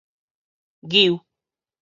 [0.89, 1.21] 搝